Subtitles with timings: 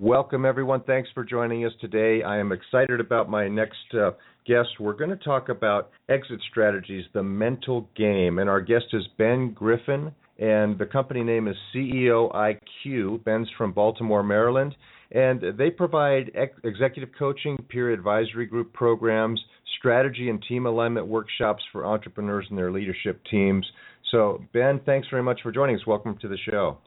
[0.00, 0.82] Welcome, everyone.
[0.84, 2.22] Thanks for joining us today.
[2.22, 4.12] I am excited about my next uh,
[4.46, 4.68] guest.
[4.78, 8.38] We're going to talk about exit strategies, the mental game.
[8.38, 13.24] And our guest is Ben Griffin, and the company name is CEO IQ.
[13.24, 14.76] Ben's from Baltimore, Maryland.
[15.10, 19.40] And they provide ex- executive coaching, peer advisory group programs,
[19.78, 23.66] strategy and team alignment workshops for entrepreneurs and their leadership teams.
[24.10, 25.86] So, Ben, thanks very much for joining us.
[25.86, 26.78] Welcome to the show.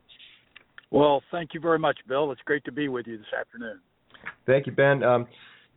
[0.92, 2.32] Well, thank you very much, Bill.
[2.32, 3.80] It's great to be with you this afternoon.
[4.46, 5.02] Thank you, Ben.
[5.04, 5.26] Um,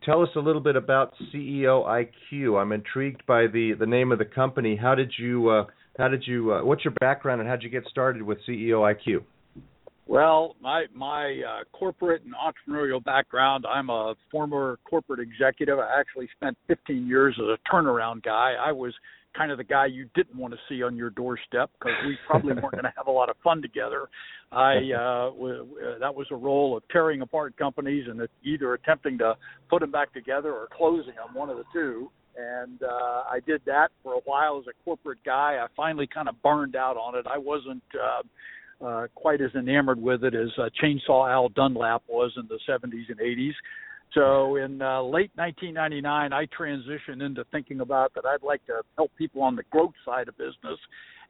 [0.03, 2.61] tell us a little bit about CEO IQ.
[2.61, 4.75] I'm intrigued by the, the name of the company.
[4.75, 5.65] How did you uh,
[5.97, 8.93] how did you uh, what's your background and how did you get started with CEO
[8.93, 9.23] IQ?
[10.07, 13.65] Well, my my uh, corporate and entrepreneurial background.
[13.67, 15.79] I'm a former corporate executive.
[15.79, 18.53] I actually spent 15 years as a turnaround guy.
[18.59, 18.93] I was
[19.35, 22.53] kind of the guy you didn't want to see on your doorstep because we probably
[22.53, 24.07] weren't going to have a lot of fun together.
[24.51, 29.17] I uh, w- w- that was a role of tearing apart companies and either attempting
[29.17, 29.35] to
[29.69, 32.09] put them back together or closing them, one of the two.
[32.37, 35.57] And uh, I did that for a while as a corporate guy.
[35.61, 37.25] I finally kind of burned out on it.
[37.27, 37.83] I wasn't.
[37.93, 38.23] Uh,
[38.83, 43.09] uh, quite as enamored with it as uh, Chainsaw Al Dunlap was in the 70s
[43.09, 43.53] and 80s.
[44.13, 49.11] So in uh, late 1999, I transitioned into thinking about that I'd like to help
[49.17, 50.79] people on the growth side of business,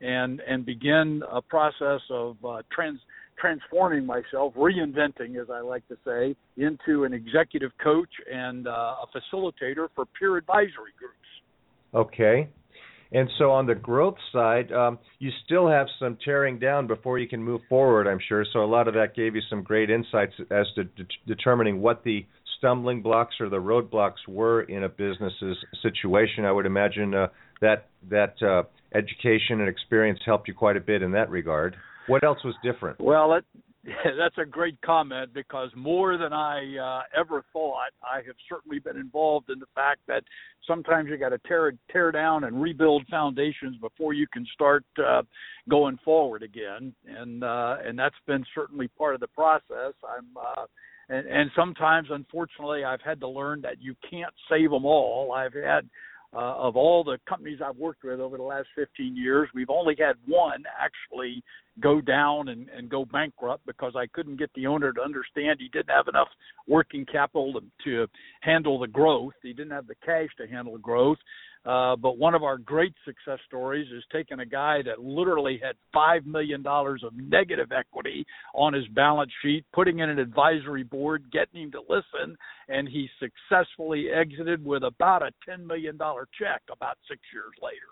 [0.02, 3.00] and and begin a process of uh, trans
[3.40, 9.06] transforming myself, reinventing, as I like to say, into an executive coach and uh, a
[9.14, 11.16] facilitator for peer advisory groups.
[11.94, 12.48] Okay.
[13.16, 17.30] And so on the growth side, um, you still have some tearing down before you
[17.30, 18.46] can move forward, I'm sure.
[18.52, 22.04] So a lot of that gave you some great insights as to de- determining what
[22.04, 22.26] the
[22.58, 26.44] stumbling blocks or the roadblocks were in a business's situation.
[26.44, 27.28] I would imagine uh,
[27.62, 31.78] that that uh, education and experience helped you quite a bit in that regard.
[32.08, 33.00] What else was different?
[33.00, 33.46] Well, it,
[34.18, 38.98] that's a great comment because more than I uh, ever thought, I have certainly been
[38.98, 40.24] involved in the fact that
[40.68, 45.22] sometimes you got to tear tear down and rebuild foundations before you can start uh,
[45.70, 49.94] going forward again, and uh, and that's been certainly part of the process.
[50.04, 50.66] I'm uh,
[51.08, 55.32] and, and sometimes, unfortunately, I've had to learn that you can't save them all.
[55.34, 55.88] I've had
[56.34, 59.96] uh, of all the companies I've worked with over the last 15 years, we've only
[59.98, 61.44] had one actually
[61.80, 65.70] go down and, and go bankrupt because I couldn't get the owner to understand he
[65.70, 66.30] didn't have enough
[66.68, 68.08] working capital to, to
[68.42, 69.34] handle the growth.
[69.44, 71.18] He didn't have the cash to handle the growth.
[71.66, 75.76] Uh, but one of our great success stories is taking a guy that literally had
[75.92, 81.24] five million dollars of negative equity on his balance sheet, putting in an advisory board,
[81.32, 82.38] getting him to listen,
[82.70, 87.90] and he successfully exited with about a ten million dollar check about six years later.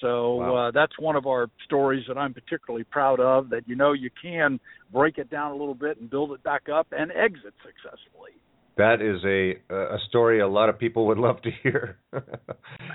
[0.00, 0.56] So wow.
[0.56, 3.50] uh, that's one of our stories that I'm particularly proud of.
[3.50, 4.60] That you know you can
[4.92, 8.38] break it down a little bit and build it back up and exit successfully
[8.78, 11.98] that is a a story a lot of people would love to hear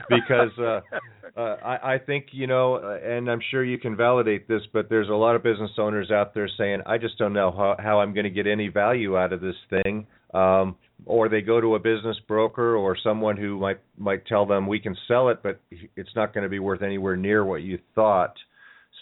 [0.09, 0.79] because uh,
[1.37, 5.09] uh, I, I think you know, and I'm sure you can validate this, but there's
[5.09, 8.13] a lot of business owners out there saying, I just don't know how how I'm
[8.13, 11.79] going to get any value out of this thing, um, or they go to a
[11.79, 15.59] business broker or someone who might might tell them we can sell it, but
[15.95, 18.35] it's not going to be worth anywhere near what you thought.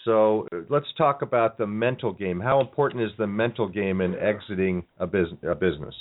[0.04, 2.40] So let's talk about the mental game.
[2.40, 5.94] How important is the mental game in exiting a, bus- a business?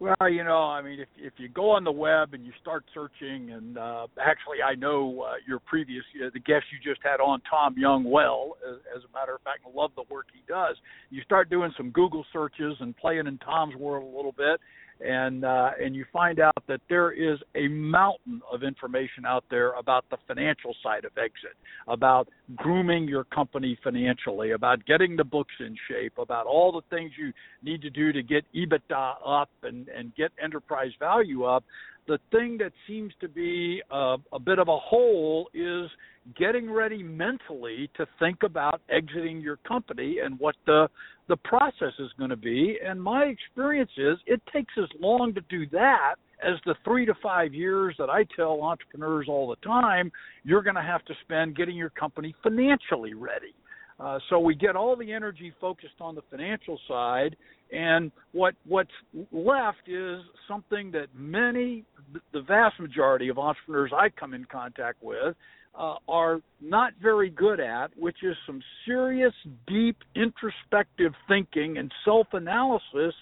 [0.00, 2.84] Well, you know, I mean, if if you go on the web and you start
[2.92, 7.20] searching, and uh, actually, I know uh, your previous uh, the guest you just had
[7.20, 10.42] on, Tom Young, well, as, as a matter of fact, I love the work he
[10.48, 10.76] does.
[11.10, 14.60] You start doing some Google searches and playing in Tom's world a little bit,
[15.04, 19.72] and uh, and you find out that there is a mountain of information out there
[19.72, 21.56] about the financial side of exit,
[21.88, 27.12] about grooming your company financially, about getting the books in shape, about all the things
[27.18, 31.64] you need to do to get EBITDA up and and get enterprise value up.
[32.06, 35.90] The thing that seems to be a, a bit of a hole is
[36.38, 40.88] getting ready mentally to think about exiting your company and what the
[41.28, 42.78] the process is going to be.
[42.86, 47.14] And my experience is it takes as long to do that as the three to
[47.22, 50.12] five years that I tell entrepreneurs all the time
[50.44, 53.54] you're going to have to spend getting your company financially ready.
[54.00, 57.36] Uh, so we get all the energy focused on the financial side,
[57.72, 58.90] and what what's
[59.32, 61.84] left is something that many,
[62.32, 65.36] the vast majority of entrepreneurs I come in contact with,
[65.78, 69.32] uh, are not very good at, which is some serious,
[69.66, 73.14] deep, introspective thinking and self-analysis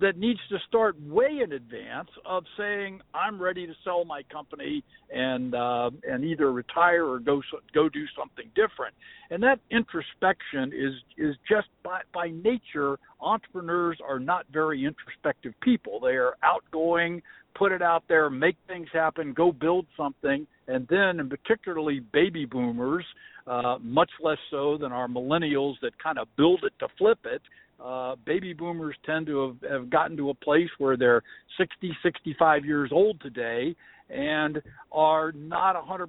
[0.00, 4.82] that needs to start way in advance of saying I'm ready to sell my company
[5.14, 7.42] and uh, and either retire or go
[7.74, 8.94] go do something different.
[9.30, 16.00] And that introspection is is just by by nature entrepreneurs are not very introspective people.
[16.00, 17.22] They are outgoing,
[17.54, 22.46] put it out there, make things happen, go build something, and then and particularly baby
[22.46, 23.04] boomers,
[23.46, 27.42] uh, much less so than our millennials that kind of build it to flip it
[27.82, 31.22] uh, baby boomers tend to have, have gotten to a place where they're
[31.58, 33.74] 60, 65 years old today
[34.08, 34.60] and
[34.92, 36.06] are not 100%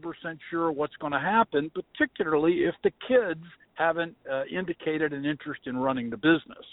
[0.50, 3.44] sure what's going to happen, particularly if the kids
[3.76, 6.66] haven't uh, indicated an interest in running the business.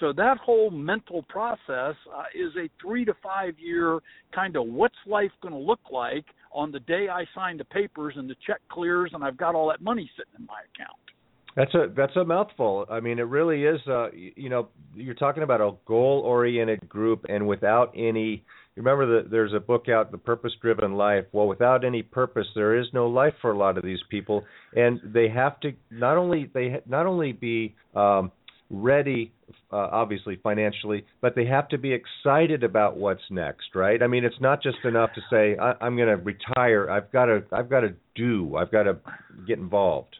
[0.00, 4.00] So that whole mental process uh, is a three to five year
[4.34, 8.14] kind of what's life going to look like on the day I sign the papers
[8.16, 10.98] and the check clears and I've got all that money sitting in my account.
[11.56, 12.84] That's a that's a mouthful.
[12.90, 13.80] I mean, it really is.
[13.88, 18.44] Uh, you know, you're talking about a goal-oriented group, and without any.
[18.76, 21.24] Remember that there's a book out, The Purpose-Driven Life.
[21.32, 24.44] Well, without any purpose, there is no life for a lot of these people,
[24.74, 28.30] and they have to not only they not only be um,
[28.68, 29.32] ready,
[29.72, 34.02] uh, obviously financially, but they have to be excited about what's next, right?
[34.02, 36.90] I mean, it's not just enough to say I, I'm going to retire.
[36.90, 38.56] I've got to I've got to do.
[38.56, 38.98] I've got to
[39.46, 40.16] get involved.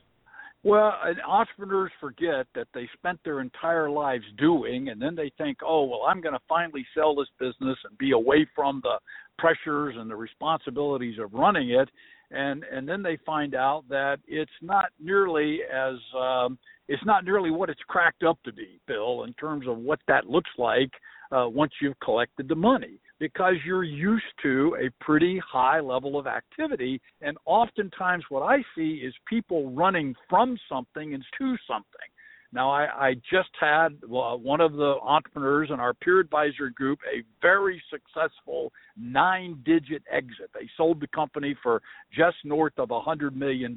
[0.66, 5.84] Well, entrepreneurs forget that they spent their entire lives doing, and then they think, oh,
[5.84, 8.96] well, I'm going to finally sell this business and be away from the
[9.38, 11.88] pressures and the responsibilities of running it.
[12.32, 16.58] And and then they find out that it's not nearly as um,
[16.88, 20.26] it's not nearly what it's cracked up to be, Bill, in terms of what that
[20.26, 20.90] looks like
[21.30, 26.26] uh, once you've collected the money because you're used to a pretty high level of
[26.26, 27.00] activity.
[27.22, 32.08] And oftentimes, what I see is people running from something and to something.
[32.52, 37.22] Now, I, I just had one of the entrepreneurs in our peer advisor group a
[37.42, 40.50] very successful nine digit exit.
[40.54, 41.82] They sold the company for
[42.16, 43.76] just north of a $100 million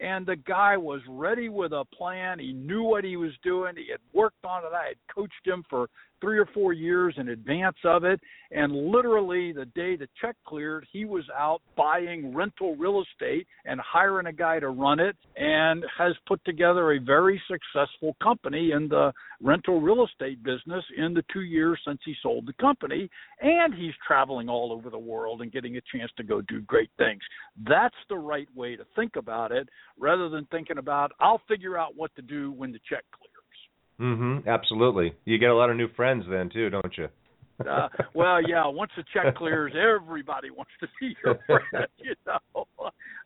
[0.00, 2.38] and the guy was ready with a plan.
[2.38, 3.74] He knew what he was doing.
[3.76, 4.72] He had worked on it.
[4.74, 5.88] I had coached him for
[6.24, 8.18] three or four years in advance of it.
[8.50, 13.78] And literally, the day the check cleared, he was out buying rental real estate and
[13.80, 18.88] hiring a guy to run it and has put together a very successful company in
[18.88, 19.12] the
[19.42, 23.10] rental real estate business in the two years since he sold the company.
[23.42, 26.90] And he's traveling all over the world and getting a chance to go do great
[26.96, 27.20] things.
[27.68, 29.68] That's the right way to think about it
[29.98, 33.33] rather than thinking about, I'll figure out what to do when the check clears.
[34.00, 34.46] Mhm.
[34.46, 35.14] Absolutely.
[35.24, 37.08] You get a lot of new friends then too, don't you?
[37.70, 38.66] uh, well, yeah.
[38.66, 41.86] Once the check clears, everybody wants to be your friend.
[41.98, 42.66] You know,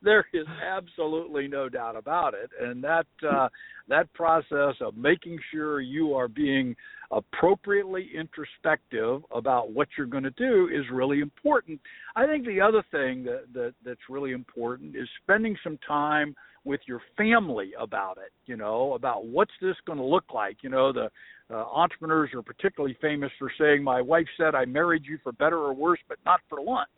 [0.02, 3.48] there is absolutely no doubt about it, and that uh,
[3.88, 6.76] that process of making sure you are being
[7.10, 11.80] appropriately introspective about what you're going to do is really important.
[12.14, 16.36] I think the other thing that, that that's really important is spending some time
[16.68, 20.58] with your family about it, you know, about what's this going to look like.
[20.62, 21.08] You know, the
[21.50, 25.56] uh, entrepreneurs are particularly famous for saying, "My wife said I married you for better
[25.56, 26.88] or worse, but not for lunch."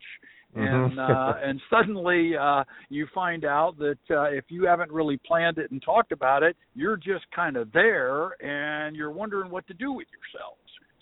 [0.56, 0.66] Mm-hmm.
[0.66, 5.58] And uh, and suddenly uh, you find out that uh, if you haven't really planned
[5.58, 9.74] it and talked about it, you're just kind of there, and you're wondering what to
[9.74, 10.58] do with yourselves.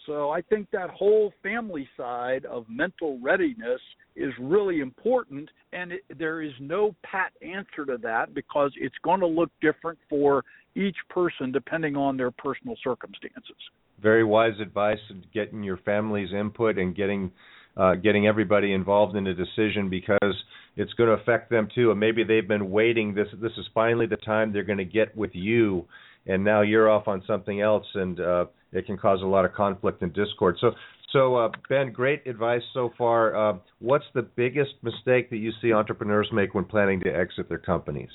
[0.09, 3.81] So I think that whole family side of mental readiness
[4.17, 9.21] is really important, and it, there is no pat answer to that because it's going
[9.21, 13.57] to look different for each person depending on their personal circumstances.
[14.03, 14.99] Very wise advice,
[15.35, 17.31] getting your family's input and getting
[17.77, 20.35] uh, getting everybody involved in a decision because
[20.77, 21.91] it's going to affect them too.
[21.91, 23.15] And maybe they've been waiting.
[23.15, 25.85] This this is finally the time they're going to get with you,
[26.27, 29.53] and now you're off on something else, and uh, it can cause a lot of
[29.55, 30.57] conflict and discord.
[30.61, 30.73] So
[31.13, 33.35] so, uh, Ben, great advice so far.
[33.35, 37.59] Uh, what's the biggest mistake that you see entrepreneurs make when planning to exit their
[37.59, 38.11] companies?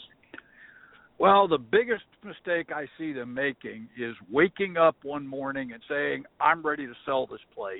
[1.17, 6.25] Well, the biggest mistake I see them making is waking up one morning and saying,
[6.39, 7.77] I'm ready to sell this place.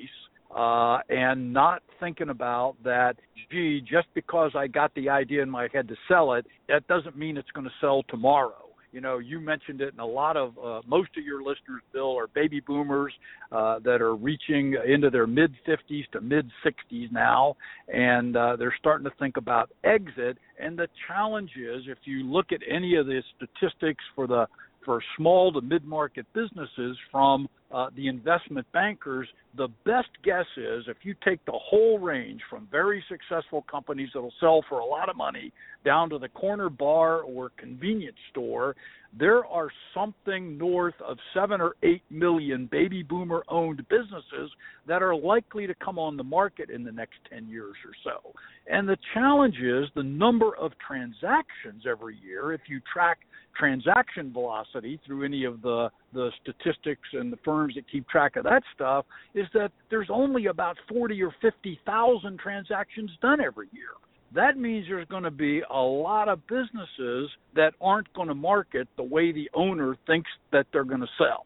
[0.55, 3.15] Uh, and not thinking about that,
[3.51, 7.17] gee, just because I got the idea in my head to sell it, that doesn't
[7.17, 10.57] mean it's going to sell tomorrow you know, you mentioned it, and a lot of
[10.63, 13.11] uh, most of your listeners, Bill, are baby boomers
[13.51, 17.57] uh, that are reaching into their mid 50s to mid 60s now,
[17.91, 20.37] and uh, they're starting to think about exit.
[20.59, 24.47] And the challenge is, if you look at any of the statistics for the
[24.85, 29.27] for small to mid market businesses from uh, the investment bankers,
[29.57, 34.33] the best guess is if you take the whole range from very successful companies that'll
[34.39, 35.51] sell for a lot of money
[35.83, 38.75] down to the corner bar or convenience store,
[39.17, 44.51] there are something north of seven or eight million baby boomer owned businesses
[44.87, 48.33] that are likely to come on the market in the next 10 years or so.
[48.67, 52.53] And the challenge is the number of transactions every year.
[52.53, 53.19] If you track
[53.57, 58.43] transaction velocity through any of the the statistics and the firms that keep track of
[58.43, 63.91] that stuff is that there's only about 40 or 50,000 transactions done every year.
[64.33, 68.87] That means there's going to be a lot of businesses that aren't going to market
[68.97, 71.45] the way the owner thinks that they're going to sell.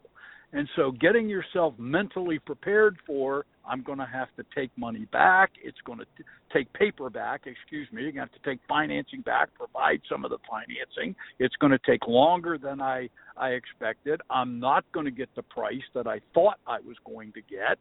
[0.54, 5.52] And so getting yourself mentally prepared for I'm going to have to take money back.
[5.62, 6.24] It's going to t-
[6.54, 8.02] take paper back, excuse me.
[8.02, 11.16] You're going to have to take financing back, provide some of the financing.
[11.40, 14.22] It's going to take longer than I, I expected.
[14.30, 17.78] I'm not going to get the price that I thought I was going to get.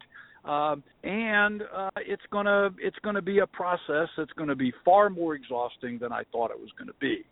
[0.50, 5.10] Um, and uh, it's to it's to be a process that's going to be far
[5.10, 7.24] more exhausting than I thought it was going to be.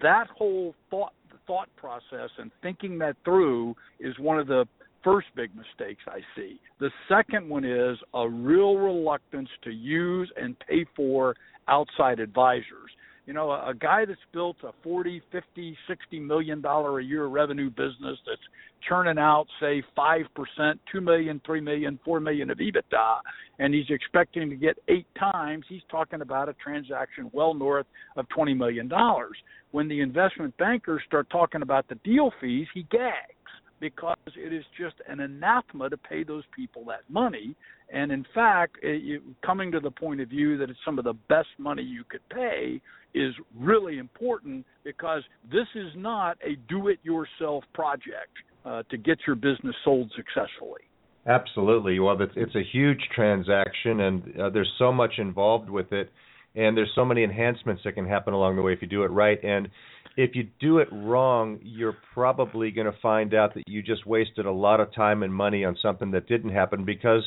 [0.00, 1.12] That whole thought
[1.46, 4.66] thought process and thinking that through is one of the
[5.02, 6.58] first big mistakes I see.
[6.80, 11.34] The second one is a real reluctance to use and pay for
[11.68, 12.90] outside advisors.
[13.26, 17.70] You know, a, guy that's built a 40, 50, 60 million dollar a year revenue
[17.70, 18.42] business that's
[18.86, 20.26] churning out say 5%,
[20.92, 23.20] 2 million, 3 million, 4 million of EBITDA
[23.58, 28.28] and he's expecting to get 8 times, he's talking about a transaction well north of
[28.30, 29.36] 20 million dollars.
[29.70, 33.14] When the investment bankers start talking about the deal fees, he gags
[33.80, 37.54] because it is just an anathema to pay those people that money.
[37.92, 41.14] And in fact, it, coming to the point of view that it's some of the
[41.28, 42.80] best money you could pay
[43.14, 48.32] is really important because this is not a do it yourself project
[48.64, 50.80] uh, to get your business sold successfully.
[51.26, 51.98] Absolutely.
[52.00, 56.10] Well, it's, it's a huge transaction, and uh, there's so much involved with it,
[56.54, 59.10] and there's so many enhancements that can happen along the way if you do it
[59.10, 59.42] right.
[59.42, 59.68] And
[60.16, 64.46] if you do it wrong, you're probably going to find out that you just wasted
[64.46, 67.22] a lot of time and money on something that didn't happen because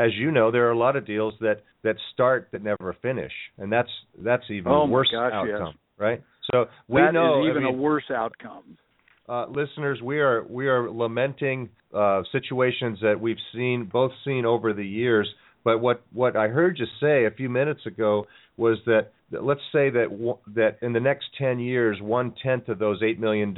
[0.00, 3.32] as you know, there are a lot of deals that that start that never finish,
[3.58, 5.76] and that's that's even oh worse gosh, outcome, yes.
[5.98, 6.22] right?
[6.50, 8.78] So we that know is even I mean, a worse outcome.
[9.28, 14.72] Uh, listeners, we are we are lamenting uh, situations that we've seen both seen over
[14.72, 15.28] the years.
[15.62, 18.26] But what what I heard you say a few minutes ago
[18.56, 23.02] was that let's say that that in the next 10 years, one tenth of those
[23.02, 23.54] 8 million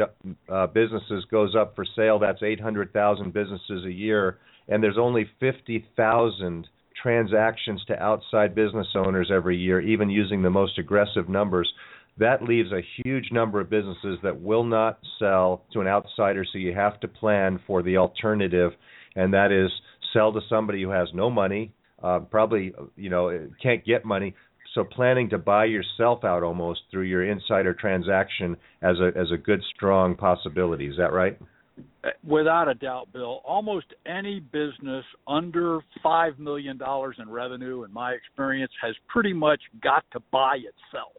[0.48, 2.18] uh, businesses goes up for sale.
[2.18, 4.38] That's 800,000 businesses a year,
[4.68, 6.68] and there's only 50,000
[7.00, 11.72] transactions to outside business owners every year, even using the most aggressive numbers.
[12.18, 16.44] That leaves a huge number of businesses that will not sell to an outsider.
[16.44, 18.72] So you have to plan for the alternative,
[19.16, 19.70] and that is
[20.12, 24.34] sell to somebody who has no money, uh, probably you know can't get money
[24.74, 29.36] so planning to buy yourself out almost through your insider transaction as a as a
[29.36, 30.86] good strong possibility.
[30.86, 31.38] Is that right?
[32.24, 33.40] Without a doubt, Bill.
[33.44, 39.60] Almost any business under five million dollars in revenue, in my experience, has pretty much
[39.82, 41.12] got to buy itself.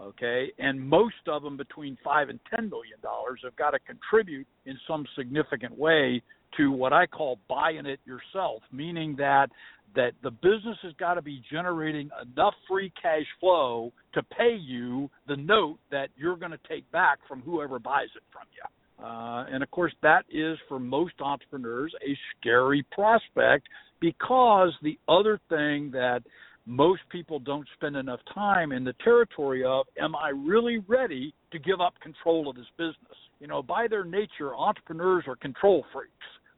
[0.00, 4.46] Okay, and most of them between five and ten million dollars have got to contribute
[4.64, 6.22] in some significant way
[6.56, 9.50] to what I call buying it yourself, meaning that
[9.96, 15.10] that the business has got to be generating enough free cash flow to pay you
[15.26, 18.62] the note that you're going to take back from whoever buys it from you.
[19.02, 23.68] Uh, and of course, that is for most entrepreneurs a scary prospect
[24.00, 26.22] because the other thing that
[26.66, 31.58] most people don't spend enough time in the territory of am I really ready to
[31.58, 33.16] give up control of this business?
[33.40, 36.12] You know, by their nature, entrepreneurs are control freaks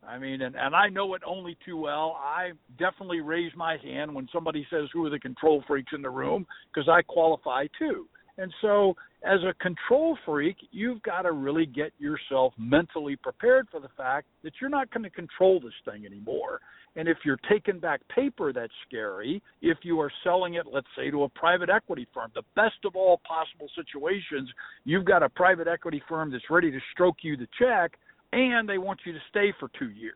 [0.07, 2.19] I mean, and, and I know it only too well.
[2.19, 6.11] I definitely raise my hand when somebody says who are the control freaks in the
[6.11, 8.07] room because I qualify too.
[8.41, 13.81] And so, as a control freak, you've got to really get yourself mentally prepared for
[13.81, 16.61] the fact that you're not going to control this thing anymore.
[16.97, 19.43] And if you're taking back paper, that's scary.
[19.61, 22.97] If you are selling it, let's say, to a private equity firm, the best of
[22.97, 24.49] all possible situations,
[24.85, 27.93] you've got a private equity firm that's ready to stroke you the check
[28.33, 30.15] and they want you to stay for two years.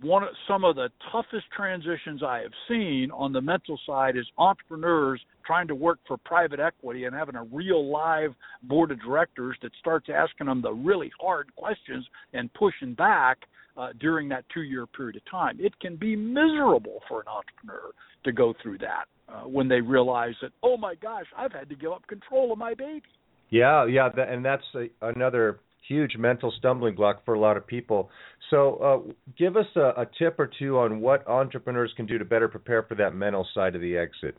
[0.00, 4.26] One of some of the toughest transitions I have seen on the mental side is
[4.38, 8.30] entrepreneurs trying to work for private equity and having a real live
[8.62, 13.38] board of directors that starts asking them the really hard questions and pushing back
[13.76, 15.56] uh, during that two year period of time.
[15.60, 17.90] It can be miserable for an entrepreneur
[18.24, 21.74] to go through that uh, when they realize that, oh my gosh, I've had to
[21.74, 23.02] give up control of my baby.
[23.50, 24.64] Yeah, yeah, and that's
[25.00, 28.10] another huge mental stumbling block for a lot of people.
[28.50, 32.24] So, uh, give us a, a tip or two on what entrepreneurs can do to
[32.24, 34.36] better prepare for that mental side of the exit.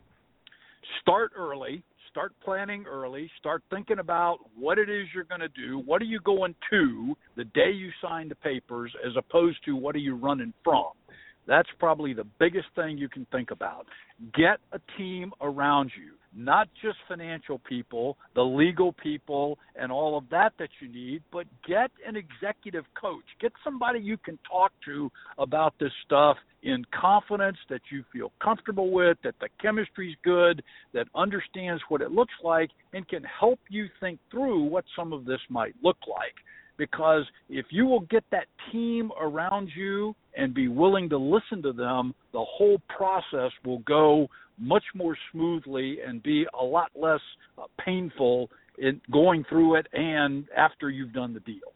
[1.00, 1.82] Start early.
[2.10, 3.30] Start planning early.
[3.38, 5.78] Start thinking about what it is you're going to do.
[5.78, 9.94] What are you going to the day you sign the papers, as opposed to what
[9.94, 10.90] are you running from.
[11.46, 13.86] That's probably the biggest thing you can think about.
[14.34, 20.28] Get a team around you not just financial people, the legal people, and all of
[20.30, 23.24] that that you need, but get an executive coach.
[23.40, 28.90] Get somebody you can talk to about this stuff in confidence that you feel comfortable
[28.90, 33.86] with, that the chemistry's good, that understands what it looks like, and can help you
[33.98, 36.34] think through what some of this might look like
[36.80, 41.74] because if you will get that team around you and be willing to listen to
[41.74, 44.26] them, the whole process will go
[44.60, 47.20] much more smoothly and be a lot less
[47.58, 51.72] uh, painful in going through it and after you've done the deal.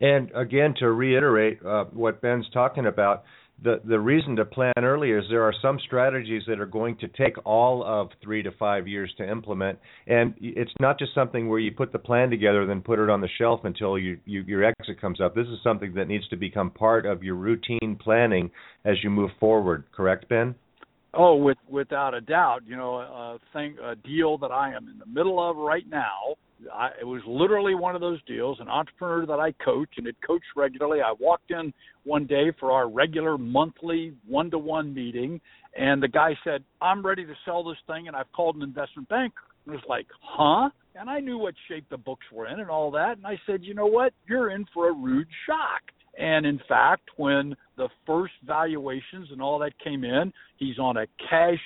[0.00, 3.24] And again, to reiterate uh, what Ben's talking about,
[3.62, 7.08] the the reason to plan early is there are some strategies that are going to
[7.08, 11.58] take all of three to five years to implement, and it's not just something where
[11.58, 14.62] you put the plan together then put it on the shelf until you, you your
[14.62, 15.34] exit comes up.
[15.34, 18.50] This is something that needs to become part of your routine planning
[18.84, 19.84] as you move forward.
[19.90, 20.54] Correct, Ben?
[21.16, 22.60] Oh, with without a doubt.
[22.66, 26.36] You know, a thing, a deal that I am in the middle of right now
[26.72, 28.58] I, it was literally one of those deals.
[28.60, 31.00] An entrepreneur that I coach and had coached regularly.
[31.00, 31.72] I walked in
[32.04, 35.40] one day for our regular monthly one-to-one meeting,
[35.76, 39.08] and the guy said, "I'm ready to sell this thing, and I've called an investment
[39.08, 42.60] banker." And it was like, "Huh?" And I knew what shape the books were in
[42.60, 43.18] and all that.
[43.18, 44.14] And I said, "You know what?
[44.26, 45.82] You're in for a rude shock."
[46.18, 51.06] And in fact, when the first valuations and all that came in, he's on a
[51.28, 51.60] cash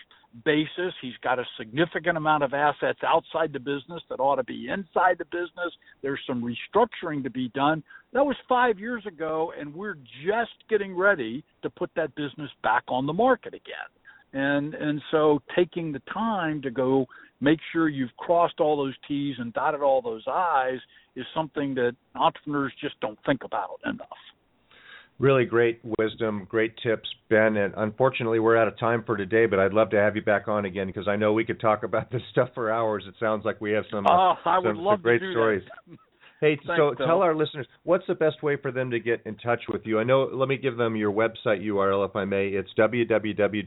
[0.44, 0.92] basis.
[1.00, 5.18] He's got a significant amount of assets outside the business that ought to be inside
[5.18, 5.72] the business.
[6.02, 7.82] There's some restructuring to be done.
[8.12, 12.84] That was five years ago, and we're just getting ready to put that business back
[12.88, 13.90] on the market again.
[14.32, 17.06] And and so taking the time to go
[17.40, 20.78] make sure you've crossed all those T's and dotted all those I's
[21.16, 24.06] is something that entrepreneurs just don't think about enough
[25.20, 27.56] really great wisdom, great tips, Ben.
[27.56, 30.48] And unfortunately, we're out of time for today, but I'd love to have you back
[30.48, 33.04] on again because I know we could talk about this stuff for hours.
[33.06, 35.62] It sounds like we have some, uh, oh, I would some, love some great stories.
[35.88, 35.98] That.
[36.40, 37.06] Hey, Thanks, so Bill.
[37.06, 40.00] tell our listeners what's the best way for them to get in touch with you.
[40.00, 40.26] I know.
[40.32, 42.48] Let me give them your website URL, if I may.
[42.48, 43.66] It's www.ceoiq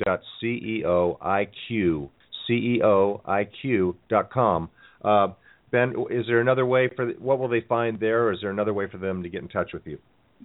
[2.49, 4.69] ceoiq.com.
[5.03, 5.27] Uh,
[5.71, 8.73] ben, is there another way for what will they find there, or is there another
[8.73, 9.99] way for them to get in touch with you?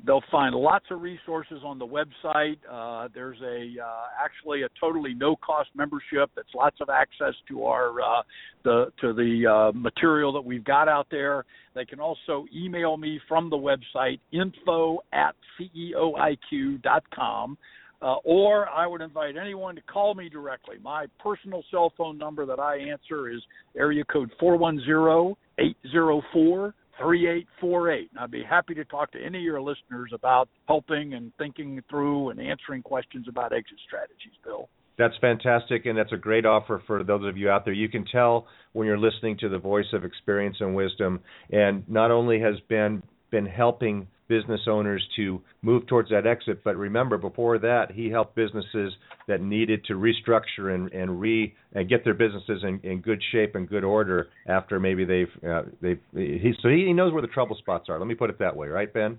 [0.07, 2.59] They'll find lots of resources on the website.
[2.71, 7.65] Uh, there's a uh, actually a totally no cost membership that's lots of access to
[7.65, 8.23] our uh,
[8.65, 11.45] the to the uh, material that we've got out there.
[11.75, 17.59] They can also email me from the website info at ceoiq.com.
[18.01, 20.77] Uh, or I would invite anyone to call me directly.
[20.81, 23.43] My personal cell phone number that I answer is
[23.77, 28.11] area code four one zero eight zero four 3848.
[28.11, 31.83] And I'd be happy to talk to any of your listeners about helping and thinking
[31.89, 34.69] through and answering questions about exit strategies, Bill.
[34.99, 37.73] That's fantastic, and that's a great offer for those of you out there.
[37.73, 41.21] You can tell when you're listening to the voice of experience and wisdom,
[41.53, 46.63] and not only has Ben been helping business owners to move towards that exit.
[46.63, 48.93] But remember, before that, he helped businesses
[49.27, 53.55] that needed to restructure and, and re and get their businesses in, in good shape
[53.55, 57.57] and good order after maybe they've uh, they've he so he knows where the trouble
[57.57, 57.99] spots are.
[57.99, 59.19] Let me put it that way, right, Ben?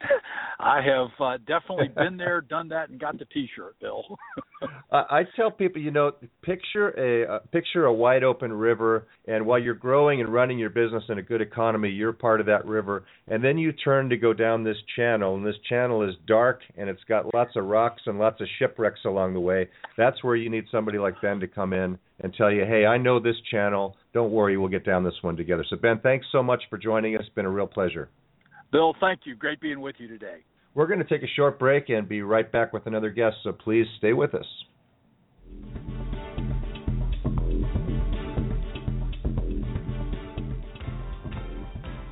[0.60, 4.02] I have uh, definitely been there, done that, and got the T-shirt, Bill.
[4.62, 9.46] uh, I tell people, you know, picture a uh, picture a wide open river, and
[9.46, 12.66] while you're growing and running your business in a good economy, you're part of that
[12.66, 16.60] river, and then you turn to go down this channel, and this channel is dark,
[16.76, 19.68] and it's got lots of rocks and lots of shipwrecks along the way.
[19.96, 22.98] That's where you need somebody like Ben to come in and tell you, hey, I
[22.98, 23.96] know this channel.
[24.12, 25.64] Don't worry, we'll get down this one together.
[25.68, 27.22] So Ben, thanks so much for joining us.
[27.24, 28.08] It's been a real pleasure.
[28.70, 29.34] Bill, thank you.
[29.34, 30.38] Great being with you today.
[30.74, 33.52] We're going to take a short break and be right back with another guest, so
[33.52, 34.44] please stay with us.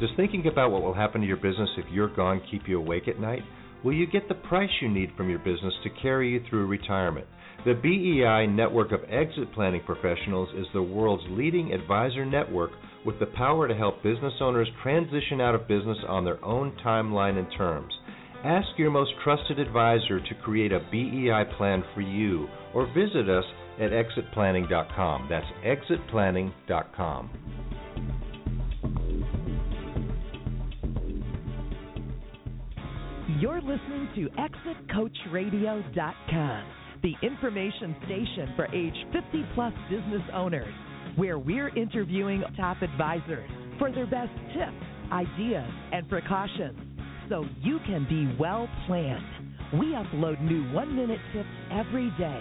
[0.00, 3.08] Does thinking about what will happen to your business if you're gone keep you awake
[3.08, 3.42] at night?
[3.84, 7.26] Will you get the price you need from your business to carry you through retirement?
[7.64, 12.72] The BEI network of exit planning professionals is the world's leading advisor network
[13.06, 17.38] with the power to help business owners transition out of business on their own timeline
[17.38, 17.94] and terms.
[18.44, 23.44] Ask your most trusted advisor to create a BEI plan for you or visit us
[23.80, 25.28] at exitplanning.com.
[25.30, 27.30] That's exitplanning.com.
[33.40, 36.64] You're listening to ExitCoachRadio.com,
[37.02, 40.72] the information station for age 50 plus business owners,
[41.16, 44.72] where we're interviewing top advisors for their best tips,
[45.12, 46.78] ideas, and precautions
[47.28, 49.24] so you can be well planned.
[49.72, 52.40] We upload new one minute tips every day.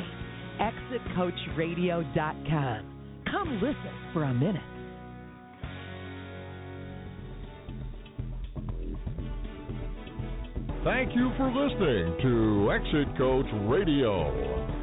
[0.59, 2.91] ExitCoachRadio.com.
[3.31, 4.61] Come listen for a minute.
[10.83, 14.74] Thank you for listening to Exit Coach Radio.